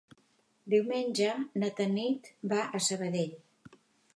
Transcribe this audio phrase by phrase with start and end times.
[0.73, 3.37] Diumenge na Tanit va a Sabadell.